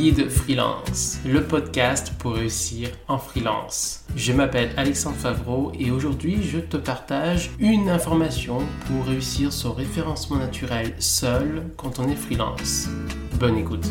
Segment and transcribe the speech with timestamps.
[0.00, 4.06] Guide Freelance, le podcast pour réussir en freelance.
[4.16, 10.38] Je m'appelle Alexandre Favreau et aujourd'hui je te partage une information pour réussir son référencement
[10.38, 12.88] naturel seul quand on est freelance.
[13.38, 13.86] Bonne écoute.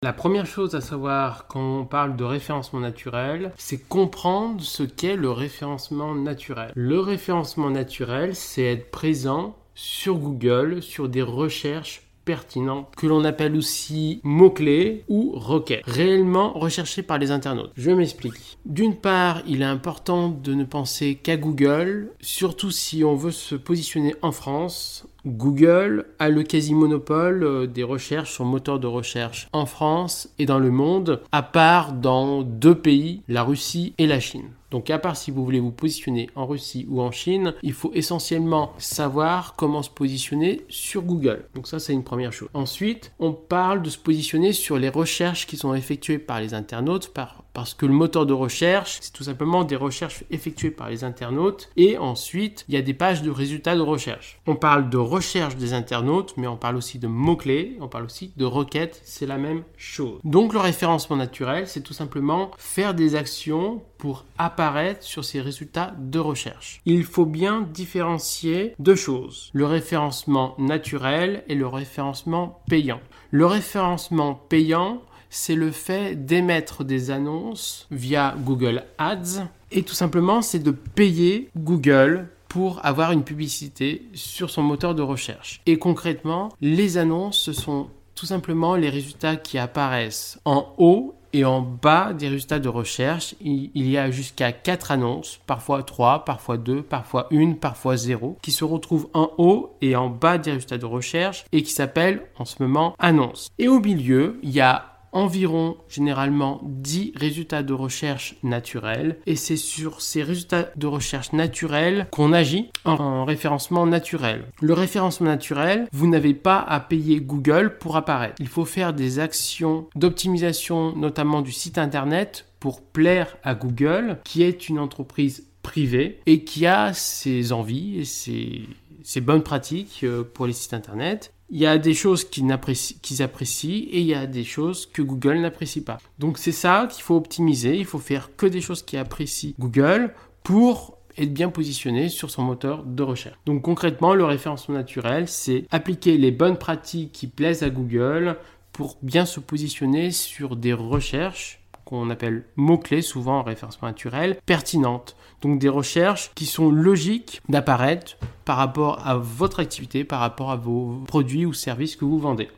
[0.00, 5.16] La première chose à savoir quand on parle de référencement naturel, c'est comprendre ce qu'est
[5.16, 6.70] le référencement naturel.
[6.76, 13.56] Le référencement naturel, c'est être présent sur Google, sur des recherches pertinentes que l'on appelle
[13.56, 17.72] aussi mots-clés ou requêtes, réellement recherchées par les internautes.
[17.74, 18.58] Je m'explique.
[18.66, 23.56] D'une part, il est important de ne penser qu'à Google, surtout si on veut se
[23.56, 29.66] positionner en France Google a le quasi-monopole euh, des recherches sur moteur de recherche en
[29.66, 34.50] France et dans le monde, à part dans deux pays, la Russie et la Chine.
[34.70, 37.90] Donc à part si vous voulez vous positionner en Russie ou en Chine, il faut
[37.94, 41.46] essentiellement savoir comment se positionner sur Google.
[41.54, 42.50] Donc ça c'est une première chose.
[42.54, 47.08] Ensuite, on parle de se positionner sur les recherches qui sont effectuées par les internautes
[47.08, 51.04] par parce que le moteur de recherche, c'est tout simplement des recherches effectuées par les
[51.04, 51.70] internautes.
[51.76, 54.40] Et ensuite, il y a des pages de résultats de recherche.
[54.46, 58.32] On parle de recherche des internautes, mais on parle aussi de mots-clés, on parle aussi
[58.36, 60.20] de requêtes, c'est la même chose.
[60.24, 65.94] Donc le référencement naturel, c'est tout simplement faire des actions pour apparaître sur ces résultats
[65.98, 66.80] de recherche.
[66.86, 73.00] Il faut bien différencier deux choses, le référencement naturel et le référencement payant.
[73.30, 80.42] Le référencement payant, c'est le fait d'émettre des annonces via Google Ads et tout simplement
[80.42, 85.60] c'est de payer Google pour avoir une publicité sur son moteur de recherche.
[85.66, 91.44] Et concrètement, les annonces, ce sont tout simplement les résultats qui apparaissent en haut et
[91.44, 93.34] en bas des résultats de recherche.
[93.42, 98.50] Il y a jusqu'à 4 annonces, parfois 3, parfois 2, parfois 1, parfois 0, qui
[98.50, 102.44] se retrouvent en haut et en bas des résultats de recherche et qui s'appellent en
[102.44, 103.50] ce moment annonces.
[103.58, 109.56] Et au milieu, il y a environ généralement 10 résultats de recherche naturels et c'est
[109.56, 114.44] sur ces résultats de recherche naturels qu'on agit en référencement naturel.
[114.60, 118.36] Le référencement naturel, vous n'avez pas à payer Google pour apparaître.
[118.38, 124.42] Il faut faire des actions d'optimisation notamment du site internet pour plaire à Google qui
[124.42, 128.62] est une entreprise privée et qui a ses envies et ses,
[129.02, 133.86] ses bonnes pratiques euh, pour les sites internet il y a des choses qu'ils apprécient,
[133.90, 135.98] et il y a des choses que Google n'apprécie pas.
[136.18, 137.76] Donc c'est ça qu'il faut optimiser.
[137.76, 142.42] Il faut faire que des choses qui apprécient Google pour être bien positionné sur son
[142.42, 143.38] moteur de recherche.
[143.46, 148.36] Donc concrètement, le référencement naturel, c'est appliquer les bonnes pratiques qui plaisent à Google
[148.72, 151.57] pour bien se positionner sur des recherches
[151.88, 155.16] qu'on appelle mots-clés, souvent en référencement naturel, pertinentes.
[155.40, 160.56] Donc des recherches qui sont logiques d'apparaître par rapport à votre activité, par rapport à
[160.56, 162.48] vos produits ou services que vous vendez.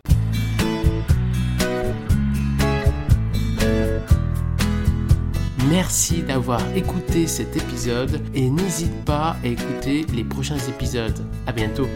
[5.68, 11.24] Merci d'avoir écouté cet épisode et n'hésite pas à écouter les prochains épisodes.
[11.46, 11.86] À bientôt.